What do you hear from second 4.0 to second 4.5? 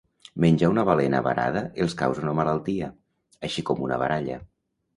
baralla.